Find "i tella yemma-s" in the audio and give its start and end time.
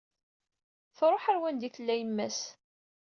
1.67-2.39